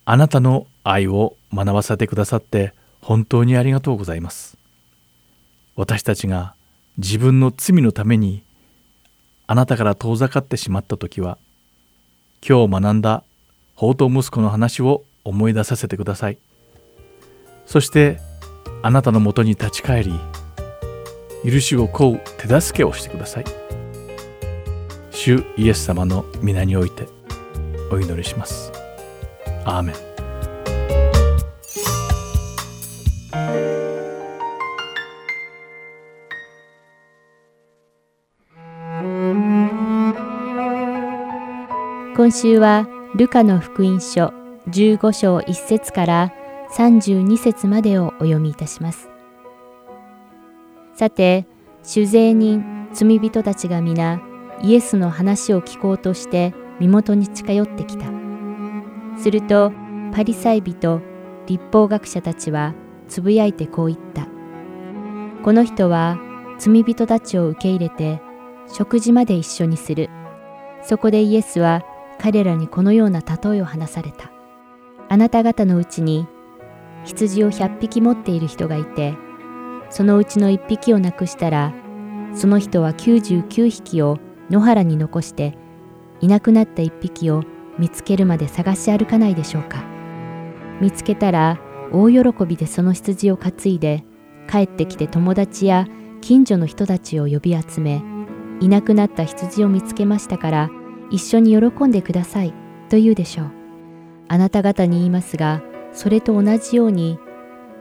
[0.05, 4.64] あなたの愛を学ばせてくださって本当にありがとうございます。
[5.75, 6.55] 私たちが
[6.97, 8.43] 自分の罪のために
[9.47, 11.37] あなたから遠ざかってしまった時は
[12.47, 13.23] 今日学んだ
[13.75, 16.37] 宝刀息子の話を思い出させてください。
[17.65, 18.19] そして
[18.83, 20.13] あなたのもとに立ち返り
[21.43, 23.45] 許しを請う手助けをしてください。
[25.11, 27.07] 主イエス様の皆において
[27.91, 28.71] お祈りします。
[29.65, 30.14] アーメン。
[42.15, 44.31] 今週はルカの福音書
[44.69, 46.33] 15章1節から
[46.77, 49.09] 32節までをお読みいたします。
[50.93, 51.45] さて、
[51.83, 54.21] 酒税人、罪人たちが皆、
[54.63, 58.05] イエスの話を聞こうとして身元に近寄ってきた。
[59.17, 59.73] すると、
[60.13, 61.01] パリサイ人、
[61.47, 62.75] 立法学者たちは
[63.09, 64.25] つぶやいてこう言った。
[65.43, 66.17] この人は
[66.59, 68.21] 罪人たちを受け入れて
[68.71, 70.09] 食事まで一緒にする。
[70.81, 71.83] そこでイエスは
[72.19, 74.31] 彼らにこのような例えを話された。
[75.09, 76.27] あなた方のうちに
[77.03, 79.13] 羊を100匹持っている人がいて、
[79.89, 81.73] そのうちの1匹をなくしたら、
[82.33, 84.17] その人は99匹を
[84.49, 85.57] 野原に残して、
[86.21, 87.43] いなくなった1匹を
[87.77, 89.83] 見つけるまで探し歩かないでしょうか。
[90.81, 91.59] 見つけたら
[91.91, 94.03] 大喜びでその羊を担いで、
[94.49, 95.87] 帰ってきて友達や
[96.21, 98.01] 近所の人たちを呼び集め、
[98.59, 100.69] いなくなった羊を見つけましたから、
[101.11, 102.53] 一緒に喜んでください
[102.89, 103.51] と言うでしょう。
[104.27, 105.61] あなた方に言いますが、
[105.93, 107.19] それと同じように、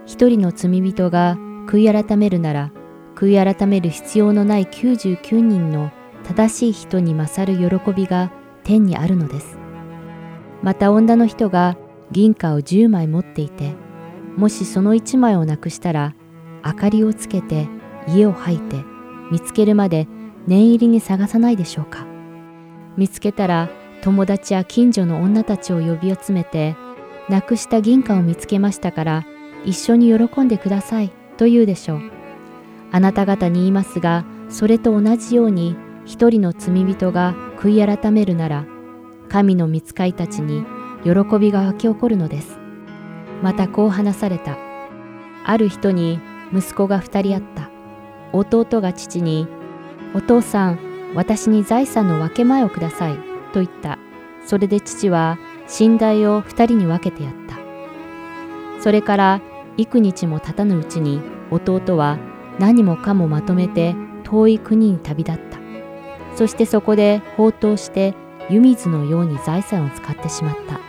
[0.07, 2.73] 一人の罪人が悔い改めるなら、
[3.15, 5.91] 悔い改める必要のない99人の
[6.25, 8.31] 正しい人に勝る喜びが
[8.65, 9.59] 天にあるのです。
[10.63, 11.77] また女の人が
[12.11, 13.75] 銀貨を10枚持っていて、
[14.37, 16.15] もしその1枚をなくしたら、
[16.65, 17.69] 明かりをつけて
[18.09, 18.83] 家を吐いて
[19.31, 20.09] 見つけるまで
[20.47, 22.14] 念入りに探さないでしょうか。
[22.97, 23.69] 見つけたら
[24.03, 26.77] 友達や近所の女たちを呼び集めて、
[27.29, 29.27] なくした銀貨を見つけましたから
[29.65, 32.03] 一緒に喜んでくださいと言うでしょう。
[32.93, 38.67] あなた方に言いますが、それと同じように一人の罪人が悔い改めるなら、
[39.29, 40.65] 神の御使いたちに
[41.03, 42.59] 喜びが湧き起こるのです。
[43.43, 44.57] またこう話された。
[45.45, 46.21] ある人に
[46.53, 47.71] 息子が二人あった。
[48.33, 49.49] 弟が父に、
[50.15, 50.79] お父さん、
[51.15, 53.15] 私に財産の分け前をください、
[53.53, 53.99] と言った。
[54.47, 55.39] それで父は
[55.81, 57.59] 寝台を二人に分けてやった。
[58.81, 59.41] それから
[59.77, 62.19] 幾日も経たぬうちに弟は
[62.59, 65.59] 何もかもまとめて遠い国に旅立った。
[66.37, 68.15] そしてそこで放蕩して
[68.51, 70.81] 湯水のように財産を使ってしまった。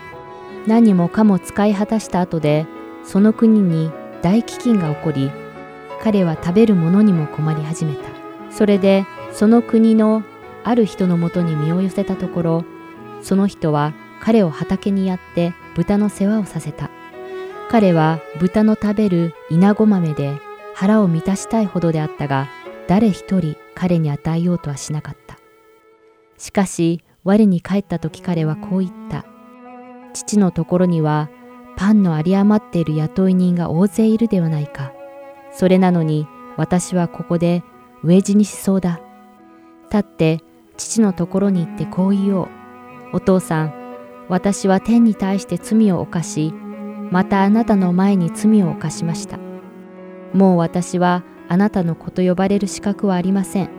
[0.67, 2.65] 何もかも使い果たした後で
[3.03, 5.31] その国に大飢饉が起こり、
[6.01, 8.01] 彼は食べるものにも困り始めた。
[8.51, 9.05] それで
[9.35, 10.23] その国の
[10.63, 12.65] ある人のもとに身を寄せたところ、
[13.21, 16.89] その人は彼を畑にやって豚の世話をさせた。
[17.69, 20.39] 彼は豚の食べる稲子豆で
[20.73, 22.47] 腹を満たしたいほどであったが、
[22.87, 25.37] 誰一人彼に与えようとはしなかった。
[26.37, 29.25] しかし、我に帰った時彼はこう言った。
[30.13, 31.29] 父のところには
[31.75, 34.93] パンの有り余っている雇い人が大勢いるではないか。
[35.51, 36.25] それなのに
[36.55, 37.63] 私はここで
[38.01, 39.01] 飢え死にしそうだ。
[39.85, 40.41] 立って
[40.77, 42.47] 父のところに行ってこう言おう。
[43.13, 43.73] お父さん、
[44.27, 46.53] 私は天に対して罪を犯し、
[47.11, 49.39] またあなたの前に罪を犯しました。
[50.33, 53.69] もう私はあなたの子と呼ばれる資格はありません。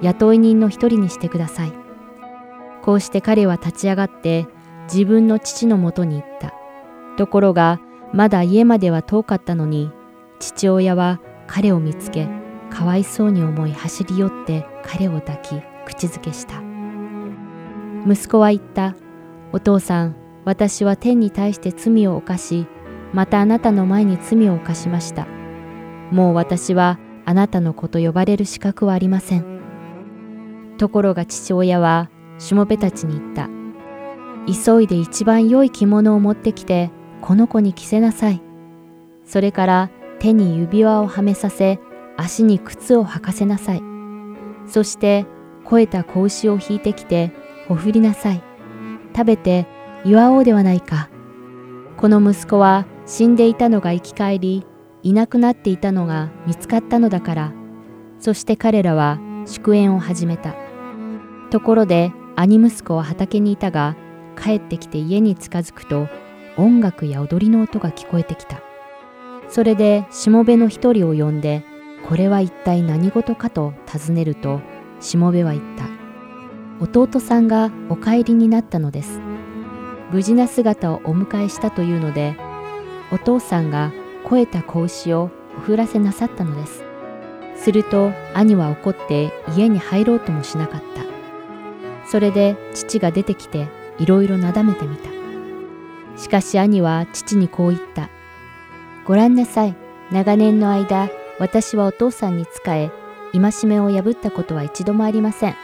[0.00, 1.72] 雇い人の一人にしてください。
[2.82, 4.46] こうして彼は立ち上がって
[4.84, 6.54] 自分の父のもとに行った。
[7.16, 7.80] ところが
[8.12, 9.90] まだ家までは遠かったのに
[10.38, 12.28] 父親は彼を見つけ
[12.72, 16.62] かわいそうに思い走り寄って彼を抱き口づけした。
[18.10, 18.96] 息子は言った。
[19.52, 20.16] お父さん、
[20.46, 22.66] 私は天に対して罪を犯し、
[23.12, 25.26] またあなたの前に罪を犯しました。
[26.10, 29.44] もう私はあなたの子と呼ばれる資格はありません。
[30.78, 33.50] ところが父親はしもべたちに言った。
[34.64, 38.40] 急いで一番良い着物を持ってきて、この子に着せなさい。
[39.26, 41.78] それから手に指輪をはめさせ、
[42.22, 43.82] 足に靴を履かせなさい。
[44.66, 45.26] そして
[45.64, 47.32] 肥えた子牛を引いてきて、
[47.68, 48.42] ほふりなさい。
[49.14, 49.66] 食べて
[50.04, 51.10] 祝おうではないか。
[51.96, 54.66] この息子は死んでいたのが生き返り、
[55.02, 57.52] いなくなっていたのが見つかったのだから。
[58.18, 60.54] そして彼らは祝宴を始めた。
[61.50, 63.96] ところで兄息子は畑にいたが、
[64.40, 66.08] 帰ってきて家に近づくと、
[66.56, 68.60] 音楽や踊りの音が聞こえてきた。
[69.48, 71.64] それでしもべの一人を呼んで、
[72.08, 74.60] これは一体何事かと尋ねると、
[75.00, 75.86] しもべは言った。
[76.80, 79.20] 弟さんがお帰りになったのです。
[80.10, 82.36] 無事な姿をお迎えしたというので、
[83.12, 83.92] お父さんが
[84.24, 86.84] 肥えた子牛をおふらせなさったのです。
[87.56, 92.08] すると兄は怒って家に入ろうともしなかった。
[92.08, 95.10] それで父が出てきていろいろなだめてみた。
[96.18, 98.08] しかし兄は父にこう言った。
[99.06, 99.76] ごらんなさい。
[100.10, 101.08] 長年の間、
[101.42, 102.92] 私はお父さんに仕え、
[103.32, 105.56] 戒めを破ったことは一度もありません。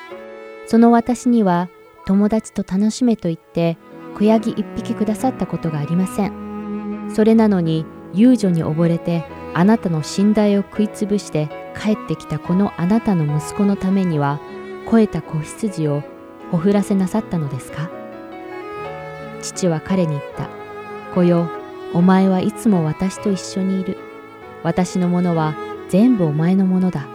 [0.66, 1.68] その私には
[2.04, 3.78] 友達と楽しめと言って
[4.18, 7.12] 子ヤギ一匹くださったことがありません。
[7.14, 9.24] それなのに遊女に溺れて
[9.54, 11.48] あなたの寝台を食いつぶして
[11.80, 14.40] 帰ってきたこのあなたの息子のためには
[14.86, 16.02] 肥えた子羊を
[16.50, 17.88] ほふらせなさったのですか？
[19.42, 20.48] 父は彼に言った。
[21.14, 21.48] 子よ、
[21.94, 23.96] お前はいつも私と一緒にいる。
[24.64, 25.54] 私のものは
[25.88, 27.06] 全部お前のものだ。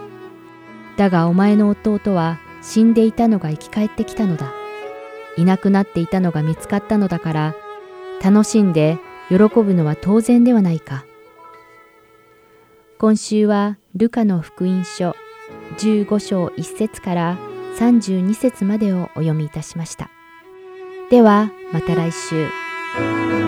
[0.96, 4.52] だがお前の弟は死んでいたのが生き返ってきたのだ。
[5.36, 7.54] いなくなっていたのが見つかったのだから、
[8.22, 8.98] 楽しんで
[9.28, 11.04] 喜ぶのは当然ではないか。
[12.98, 15.14] 今週はルカの福音書
[15.78, 17.36] 15章1節から
[17.78, 20.10] 32節までをお読みいたしました。
[21.10, 23.43] ではまた来週。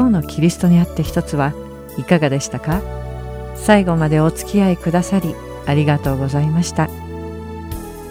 [0.00, 1.52] 今日のキリストにあって一つは
[1.98, 2.80] いかがでしたか？
[3.54, 5.34] 最後までお付き合いくださり
[5.66, 6.88] ありがとうございました。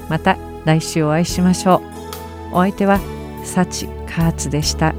[0.08, 1.82] また来週お会いしましょ
[2.52, 2.58] う。
[2.58, 3.00] お相手は
[3.44, 4.94] 幸カーツでした。